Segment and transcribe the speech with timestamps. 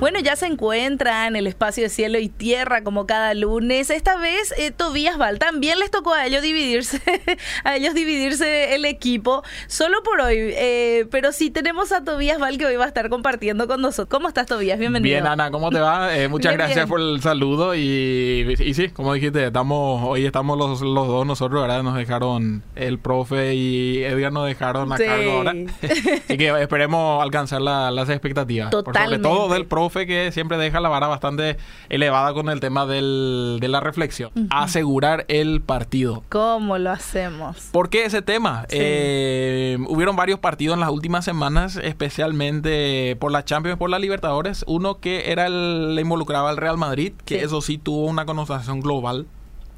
[0.00, 3.90] Bueno, ya se encuentra en el espacio de cielo y tierra como cada lunes.
[3.90, 7.02] Esta vez eh, Tobías Val también les tocó a ellos dividirse,
[7.64, 10.36] a ellos dividirse el equipo solo por hoy.
[10.38, 14.08] Eh, pero sí tenemos a Tobías Val que hoy va a estar compartiendo con nosotros.
[14.08, 14.78] ¿Cómo estás, Tobías?
[14.78, 15.12] Bienvenido.
[15.12, 16.16] Bien, Ana, ¿cómo te va?
[16.16, 20.80] Eh, muchas gracias por el saludo y, y, sí, como dijiste, estamos hoy estamos los,
[20.80, 21.82] los dos nosotros, ¿verdad?
[21.82, 25.52] Nos dejaron el profe y Edgar nos dejaron a cargo ahora.
[25.82, 28.70] Así que esperemos alcanzar las expectativas.
[28.70, 29.18] Totalmente.
[29.28, 31.56] Por sobre todo del profe que siempre deja la vara bastante
[31.88, 34.30] elevada con el tema del, de la reflexión.
[34.50, 36.22] Asegurar el partido.
[36.28, 37.68] ¿Cómo lo hacemos?
[37.72, 38.62] ¿Por qué ese tema?
[38.68, 38.76] Sí.
[38.80, 44.64] Eh, hubieron varios partidos en las últimas semanas, especialmente por la Champions, por la Libertadores.
[44.66, 47.44] Uno que era el, le involucraba al Real Madrid, que Sí.
[47.44, 49.26] eso sí tuvo una connotación global.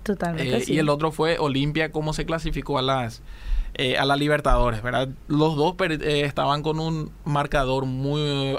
[0.02, 0.56] Totalmente.
[0.56, 0.74] Eh, sí.
[0.74, 3.22] Y el otro fue Olimpia, cómo se clasificó a las
[3.74, 5.08] eh, a la Libertadores, ¿verdad?
[5.28, 8.58] Los dos eh, estaban con un marcador muy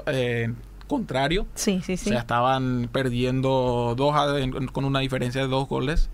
[0.87, 1.45] contrario.
[1.55, 2.09] Sí, sí, sí.
[2.09, 4.33] O sea, estaban perdiendo dos a-
[4.71, 6.09] con una diferencia de dos goles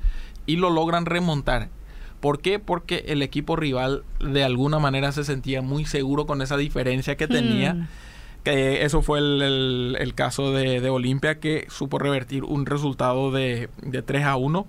[0.46, 1.70] y lo logran remontar.
[2.20, 2.60] ¿Por qué?
[2.60, 7.28] Porque el equipo rival de alguna manera se sentía muy seguro con esa diferencia que
[7.28, 7.74] tenía.
[7.76, 7.88] Mm.
[8.44, 13.32] Que eso fue el, el- el caso de, de Olimpia que supo revertir un resultado
[13.32, 14.66] de, de 3 a 1.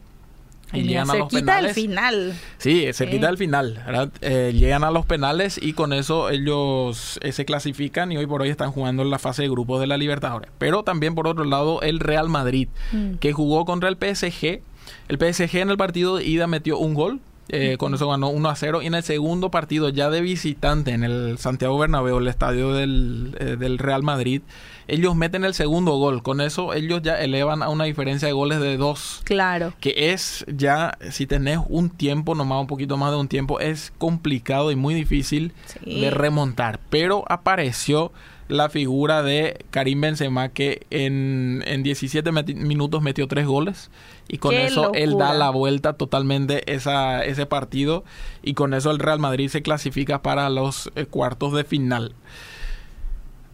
[0.73, 1.75] Y Venía llegan a los cerquita al penales.
[1.75, 2.35] final.
[2.59, 3.31] Sí, cerquita Sí.
[3.31, 4.11] al final.
[4.21, 8.43] Eh, llegan a los penales y con eso ellos eh, se clasifican y hoy por
[8.43, 10.51] hoy están jugando en la fase de grupos de la Libertadores.
[10.59, 13.15] Pero también por otro lado el Real Madrid, Mm.
[13.15, 14.61] que jugó contra el PSG.
[15.09, 17.21] El PSG en el partido de ida metió un gol.
[17.53, 18.81] eh, Con eso ganó 1 a 0.
[18.81, 23.35] Y en el segundo partido, ya de visitante en el Santiago Bernabéu, el estadio del,
[23.41, 24.43] eh, del Real Madrid,
[24.91, 26.23] ellos meten el segundo gol.
[26.23, 29.73] Con eso, ellos ya elevan a una diferencia de goles de 2 Claro.
[29.81, 33.93] que es ya, si tenés un tiempo, nomás un poquito más de un tiempo, es
[33.99, 36.01] complicado y muy difícil Sí.
[36.01, 36.81] de remontar.
[36.91, 38.13] Pero apareció
[38.49, 43.91] la figura de Karim Benzema que en, en 17 meti- minutos metió tres goles
[44.27, 48.03] y con ¡Qué eso él da la vuelta totalmente esa, ese partido
[48.43, 52.13] y con eso el Real Madrid se clasifica para los eh, cuartos de final.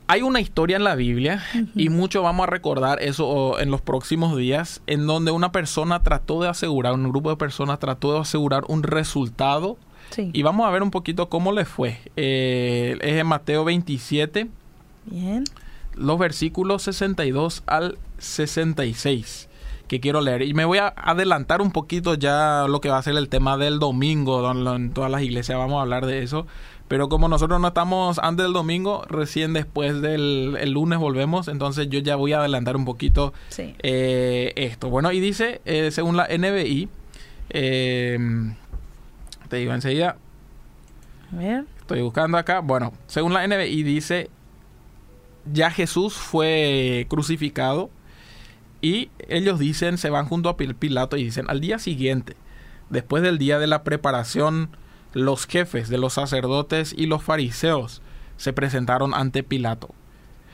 [0.09, 1.43] Hay una historia en la Biblia
[1.75, 6.41] y mucho vamos a recordar eso en los próximos días en donde una persona trató
[6.43, 9.77] de asegurar, un grupo de personas trató de asegurar un resultado
[10.11, 10.31] Sí.
[10.33, 11.99] y vamos a ver un poquito cómo le fue.
[12.17, 14.47] Eh, es en Mateo 27,
[15.07, 15.43] Bien.
[15.95, 19.49] los versículos 62 al 66
[19.89, 20.43] que quiero leer.
[20.43, 23.57] Y me voy a adelantar un poquito ya lo que va a ser el tema
[23.57, 26.47] del domingo, en todas las iglesias vamos a hablar de eso.
[26.89, 31.89] Pero como nosotros no estamos antes del domingo, recién después del el lunes volvemos, entonces
[31.89, 33.75] yo ya voy a adelantar un poquito Sí.
[33.83, 34.89] eh, esto.
[34.89, 36.89] Bueno, y dice, eh, según la NBI,
[37.51, 38.19] eh,
[39.49, 40.17] te digo enseguida,
[41.33, 41.65] A ver.
[41.81, 42.61] Estoy buscando acá.
[42.61, 44.31] Bueno, según la NBI dice,
[45.53, 47.91] ya Jesús fue crucificado
[48.81, 52.37] y ellos dicen, se van junto a Pil- Pilato y dicen, al día siguiente,
[52.91, 54.71] después del día de la preparación,
[55.13, 58.03] los jefes de los sacerdotes y los fariseos
[58.37, 59.95] se presentaron ante Pilato.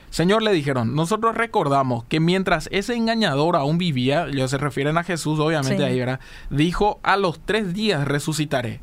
[0.09, 5.03] Señor, le dijeron, nosotros recordamos que mientras ese engañador aún vivía, ellos se refieren a
[5.03, 5.83] Jesús, obviamente Sí.
[5.83, 6.19] ahí, ¿verdad?
[6.51, 8.79] Dijo, a los tres días resucitaré.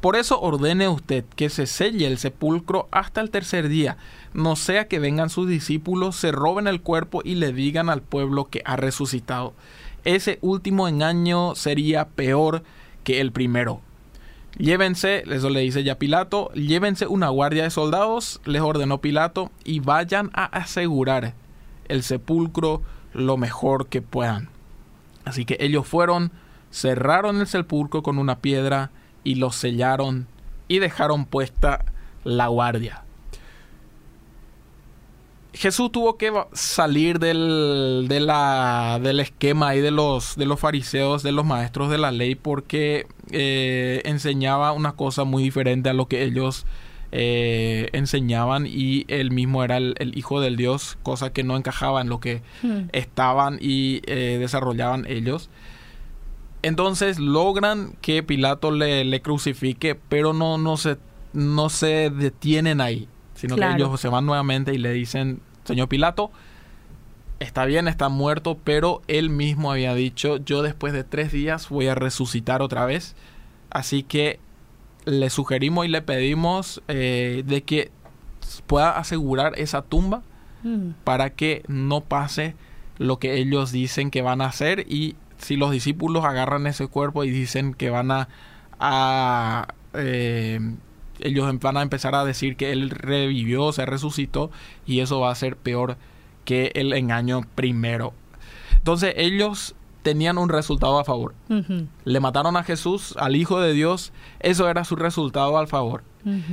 [0.00, 3.96] Por eso ordene usted que se selle el sepulcro hasta el tercer día,
[4.34, 8.44] no sea que vengan sus discípulos, se roben el cuerpo y le digan al pueblo
[8.44, 9.54] que ha resucitado.
[10.04, 12.62] Ese último engaño sería peor
[13.02, 13.80] que el primero.
[14.58, 19.78] Llévense, eso le dice ya Pilato, llévense una guardia de soldados, les ordenó Pilato, y
[19.78, 21.34] vayan a asegurar
[21.86, 22.82] el sepulcro
[23.12, 24.48] lo mejor que puedan.
[25.24, 26.32] Así que ellos fueron,
[26.72, 28.90] cerraron el sepulcro con una piedra
[29.22, 30.26] y lo sellaron
[30.66, 31.84] y dejaron puesta
[32.24, 33.04] la guardia.
[35.54, 41.22] Jesús tuvo que salir del, de la- del esquema ahí de los, de los fariseos,
[41.22, 46.06] de los maestros de la ley, porque eh, enseñaba una cosa muy diferente a lo
[46.06, 46.66] que ellos
[47.10, 52.02] eh, enseñaban y él mismo era el, el hijo del Dios, cosa que no encajaba
[52.02, 52.90] en lo que Mm.
[52.92, 55.48] estaban y eh, desarrollaban ellos.
[56.62, 60.98] Entonces logran que Pilato le, le crucifique, pero no, no, se,
[61.32, 63.76] no se detienen ahí, sino Claro.
[63.76, 66.30] que ellos se van nuevamente y le dicen, señor Pilato,
[67.40, 71.86] está bien, está muerto, pero él mismo había dicho, yo después de tres días voy
[71.86, 73.14] a resucitar otra vez.
[73.70, 74.40] Así que
[75.04, 77.90] le sugerimos y le pedimos eh, de que
[78.66, 80.22] pueda asegurar esa tumba
[80.64, 80.90] Mm.
[81.04, 82.56] para que no pase
[82.98, 87.22] lo que ellos dicen que van a hacer y si los discípulos agarran ese cuerpo
[87.22, 88.28] y dicen que van a,
[88.80, 90.58] a, eh,
[91.20, 94.50] ellos van a empezar a decir que él revivió, se resucitó
[94.86, 95.96] y eso va a ser peor
[96.44, 98.12] que el engaño primero.
[98.76, 101.34] Entonces ellos tenían un resultado a favor.
[102.04, 106.04] Le mataron a Jesús, al Hijo de Dios, eso era su resultado al favor.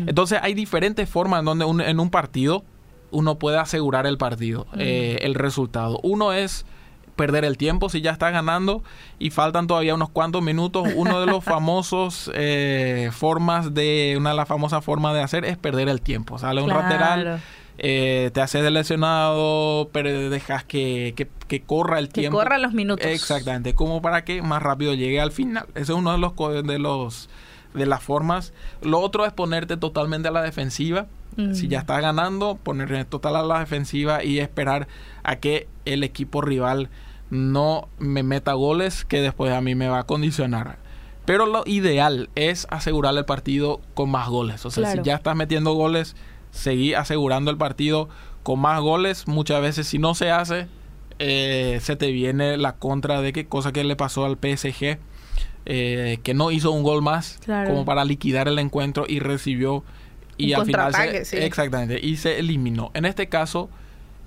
[0.06, 2.64] Entonces hay diferentes formas en donde en un partido
[3.12, 6.00] uno puede asegurar el partido, eh, el resultado.
[6.04, 6.66] Uno es
[7.16, 8.84] perder el tiempo si ya está ganando
[9.20, 10.88] y faltan todavía unos cuantos minutos.
[10.96, 15.58] Uno de los famosos eh, formas de, una de las famosas formas de hacer es
[15.58, 16.38] perder el tiempo.
[16.38, 17.42] Sale un lateral,
[17.78, 21.14] eh, te haces lesionado, pero dejas que,
[21.48, 22.38] que, corra el tiempo.
[22.38, 23.06] Que corra los minutos.
[23.06, 25.66] Exactamente, como para que más rápido llegue al final.
[25.76, 26.34] Ese es uno de los,
[26.66, 27.30] de los
[27.76, 28.54] de las formas.
[28.82, 31.08] Lo otro es ponerte totalmente a la defensiva.
[31.54, 31.82] Si ya mm.
[31.82, 34.88] está ganando, ponerte total a la defensiva y esperar
[35.24, 36.90] a que el equipo rival
[37.30, 40.78] no me meta goles que después a mí me va a condicionar.
[41.26, 44.66] Pero lo ideal es asegurar el partido con más goles.
[44.66, 46.16] O sea, si ya estás metiendo goles,
[46.52, 48.10] seguir asegurando el partido
[48.44, 49.28] con más goles.
[49.28, 50.68] Muchas veces si no se hace,
[51.18, 55.00] eh, se te viene la contra de qué cosa que le pasó al PSG,
[55.66, 59.84] eh, que no hizo un gol más como para liquidar el encuentro y recibió
[60.38, 62.92] y al final se, exactamente y se eliminó.
[62.94, 63.70] En este caso,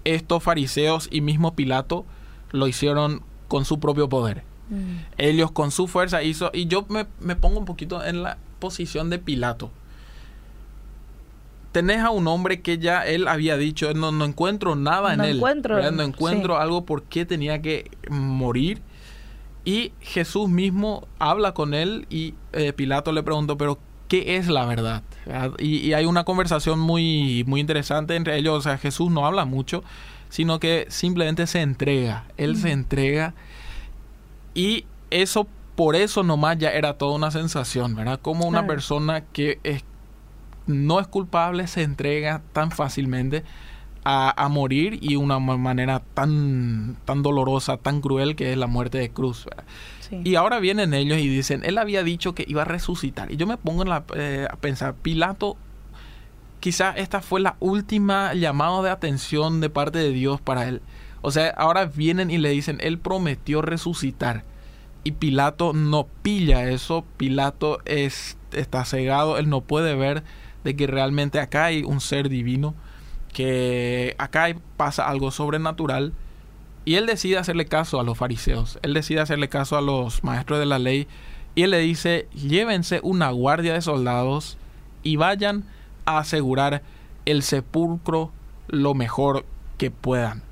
[0.05, 2.06] estos fariseos y mismo Pilato
[2.50, 4.45] lo hicieron con su propio poder.
[4.69, 4.97] Mm.
[5.17, 9.11] Ellos con su fuerza hizo y yo me, me pongo un poquito en la posición
[9.11, 9.71] de Pilato
[11.73, 15.37] tenés a un hombre que ya él había dicho, no, no encuentro nada en él.
[15.37, 18.83] Encuentro, no encuentro algo por qué tenía que morir.
[19.65, 23.79] Y Jesús mismo habla con él y eh, Pilato le preguntó, pero
[24.09, 25.03] ¿qué es la verdad?
[25.59, 28.59] Y, hay una conversación muy, muy interesante entre ellos.
[28.59, 29.85] O sea, Jesús no habla mucho,
[30.28, 32.25] sino que simplemente se entrega.
[32.36, 33.34] Él se entrega
[34.54, 35.46] y eso,
[35.76, 38.20] por eso nomás ya era toda una sensación, ¿verdad?
[38.20, 39.84] Como una persona que es
[40.69, 43.42] no es culpable se entrega tan fácilmente
[44.04, 49.10] a, morir y una manera tan, tan dolorosa, tan cruel que es la muerte de
[49.10, 49.46] cruz.
[50.25, 53.30] Y ahora vienen ellos y dicen, él había dicho que iba a resucitar.
[53.30, 53.84] Y yo me pongo
[54.16, 55.58] eh, a pensar, Pilato,
[56.60, 60.82] quizá esta fue la última llamada de atención de parte de Dios para él.
[61.20, 64.44] O sea, ahora vienen y le dicen, él prometió resucitar.
[65.05, 70.22] Y Pilato no pilla eso, Pilato es, está cegado, él no puede ver
[70.64, 72.75] de que realmente acá hay un ser divino,
[73.32, 76.12] que acá pasa algo sobrenatural.
[76.84, 80.58] Y él decide hacerle caso a los fariseos, él decide hacerle caso a los maestros
[80.58, 81.06] de la ley
[81.58, 84.56] y él le dice, llévense una guardia de soldados
[85.02, 85.64] y vayan
[86.08, 86.82] a asegurar
[87.26, 88.32] el sepulcro
[88.69, 89.44] lo mejor
[89.76, 90.43] que puedan.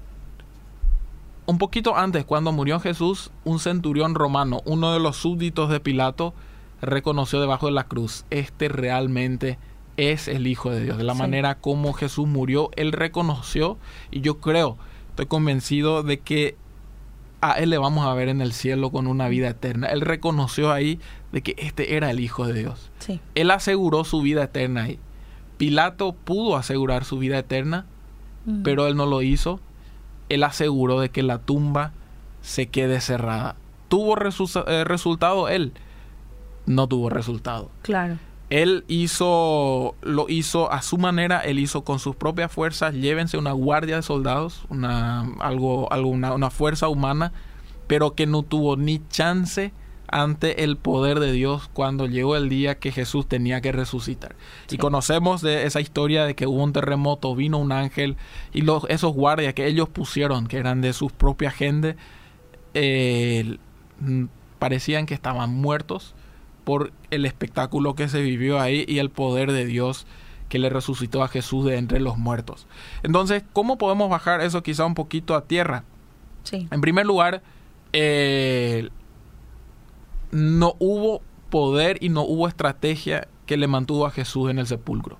[1.46, 6.34] Un poquito antes, cuando murió Jesús, un centurión romano, uno de los súbditos de Pilato,
[6.82, 9.58] reconoció debajo de la cruz, este realmente
[9.96, 10.98] es el Hijo de Dios.
[10.98, 13.78] De la manera como Jesús murió, Él reconoció
[14.10, 14.76] y yo creo,
[15.10, 16.56] estoy convencido de que
[17.40, 19.86] a Él le vamos a ver en el cielo con una vida eterna.
[19.86, 21.00] Él reconoció ahí
[21.32, 22.90] de que este era el Hijo de Dios.
[23.34, 24.98] Él aseguró su vida eterna ahí.
[25.56, 27.86] Pilato pudo asegurar su vida eterna,
[28.44, 28.62] mm.
[28.62, 29.60] pero él no lo hizo.
[30.28, 31.92] Él aseguró de que la tumba
[32.42, 33.56] se quede cerrada.
[33.88, 35.72] ¿Tuvo eh, resultado él?
[36.66, 37.70] No tuvo resultado.
[37.82, 38.18] Claro.
[38.50, 43.52] Él hizo, lo hizo a su manera, él hizo con sus propias fuerzas, llévense una
[43.52, 47.32] guardia de soldados, una, algo, alguna, una fuerza humana,
[47.88, 49.72] pero que no tuvo ni chance
[50.08, 54.36] ante el poder de Dios cuando llegó el día que Jesús tenía que resucitar.
[54.70, 58.16] Y conocemos de esa historia de que hubo un terremoto, vino un ángel
[58.52, 61.96] y los, esos guardias que ellos pusieron, que eran de sus propias gente,
[62.74, 63.58] eh,
[64.58, 66.14] parecían que estaban muertos
[66.64, 70.06] por el espectáculo que se vivió ahí y el poder de Dios
[70.48, 72.66] que le resucitó a Jesús de entre los muertos.
[73.02, 75.84] Entonces, ¿cómo podemos bajar eso quizá un poquito a tierra?
[76.44, 76.68] Sí.
[76.70, 77.42] En primer lugar,
[77.92, 78.90] eh,
[80.36, 85.18] no hubo poder y no hubo estrategia que le mantuvo a Jesús en el sepulcro.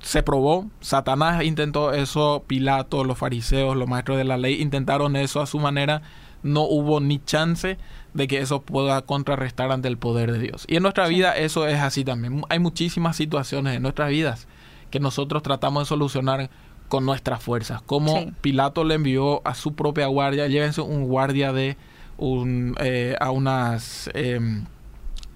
[0.00, 5.40] se probó, Satanás intentó eso, Pilato, los fariseos, los maestros de la ley intentaron eso
[5.40, 6.02] a su manera,
[6.42, 7.78] no hubo ni chance
[8.12, 10.64] de que eso pueda contrarrestar ante el poder de Dios.
[10.68, 12.42] Y en nuestra vida eso es así también.
[12.48, 14.46] Hay muchísimas situaciones en nuestras vidas
[14.90, 16.50] que nosotros tratamos de solucionar
[16.88, 17.80] con nuestras fuerzas.
[17.80, 21.76] Como Pilato le envió a su propia guardia, llévense un guardia de
[22.16, 24.64] un, eh, a unas em,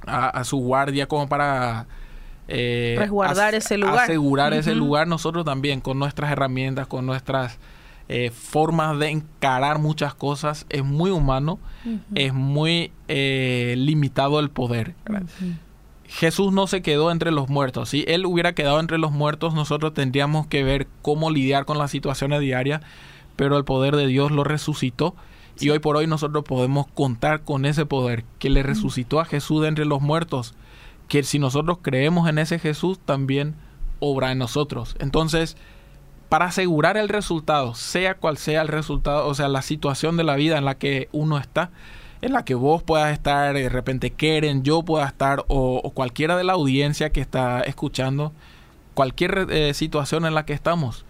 [0.06, 1.86] a, su guardia como para
[2.48, 5.06] eh, resguardar ese lugar, asegurar ese lugar.
[5.06, 7.58] Nosotros también con nuestras herramientas, con nuestras
[8.08, 11.58] eh, formas de encarar muchas cosas, es muy humano,
[12.14, 14.94] es muy eh, limitado el poder.
[16.06, 17.90] Jesús no se quedó entre los muertos.
[17.90, 21.90] Si Él hubiera quedado entre los muertos, nosotros tendríamos que ver cómo lidiar con las
[21.90, 22.80] situaciones diarias,
[23.36, 25.14] pero el poder de Dios lo resucitó.
[25.60, 29.62] Y hoy por hoy nosotros podemos contar con ese poder que le resucitó a Jesús
[29.62, 30.54] de entre los muertos,
[31.08, 33.54] que si nosotros creemos en ese Jesús, también
[33.98, 34.94] obra en nosotros.
[35.00, 35.56] Entonces,
[36.28, 40.36] para asegurar el resultado, sea cual sea el resultado, o sea, la situación de la
[40.36, 41.70] vida en la que uno está,
[42.20, 46.44] en la que vos puedas estar, de repente Keren, yo pueda estar, o, cualquiera de
[46.44, 48.32] la audiencia que está escuchando,
[48.94, 51.04] cualquier eh, situación en la que estamos,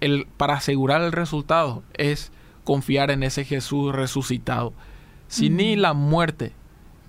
[0.00, 2.31] el, para asegurar el resultado es
[2.64, 4.72] confiar en ese Jesús resucitado.
[5.28, 6.52] Si ni la muerte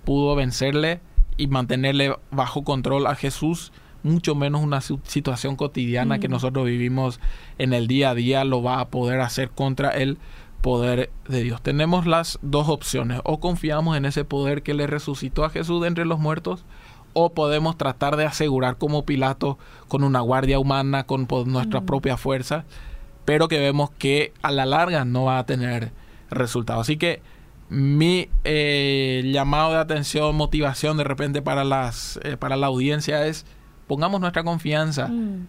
[0.04, 1.00] pudo vencerle
[1.36, 7.20] y mantenerle bajo control a Jesús, mucho menos una situación cotidiana que nosotros vivimos
[7.58, 10.18] en el día a día lo va a poder hacer contra el
[10.60, 11.60] poder de Dios.
[11.62, 15.88] Tenemos las dos opciones, o confiamos en ese poder que le resucitó a Jesús de
[15.88, 16.64] entre los muertos,
[17.12, 19.58] o podemos tratar de asegurar como Pilato
[19.88, 22.64] con una guardia humana, con nuestra propia fuerza,
[23.24, 25.92] pero que vemos que a la larga no va a tener
[26.30, 26.80] resultado.
[26.80, 27.22] Así que
[27.68, 33.46] mi eh, llamado de atención, motivación de repente para, las, eh, para la audiencia es
[33.86, 35.46] pongamos nuestra confianza mm.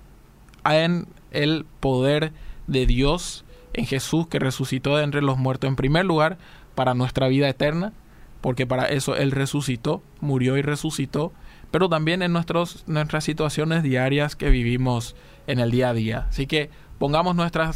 [0.66, 2.32] en el poder
[2.68, 6.38] de Dios, en Jesús que resucitó de entre los muertos en primer lugar
[6.74, 7.94] para nuestra vida eterna,
[8.42, 11.32] porque para eso Él resucitó, murió y resucitó,
[11.72, 15.16] pero también en nuestros, nuestras situaciones diarias que vivimos
[15.48, 16.26] en el día a día.
[16.30, 17.72] Así que pongamos nuestra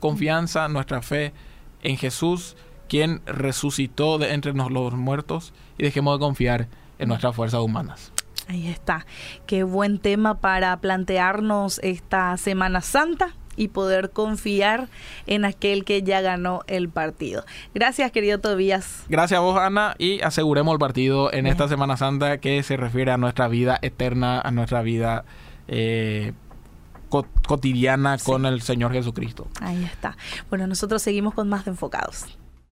[0.00, 1.32] confianza, nuestra fe
[1.82, 2.56] en Jesús,
[2.88, 8.12] quien resucitó de entre los muertos, y dejemos de confiar en nuestras fuerzas humanas.
[8.48, 9.06] Ahí está.
[9.46, 14.88] Qué buen tema para plantearnos esta Semana Santa y poder confiar
[15.26, 17.44] en aquel que ya ganó el partido.
[17.74, 19.04] Gracias, querido Tobías.
[19.08, 23.12] Gracias a vos, Ana, y aseguremos el partido en esta Semana Santa que se refiere
[23.12, 25.24] a nuestra vida eterna, a nuestra vida
[25.68, 26.32] eh,
[27.46, 29.48] cotidiana con el Señor Jesucristo.
[29.60, 30.16] Ahí está.
[30.48, 32.26] Bueno, nosotros seguimos con más de enfocados.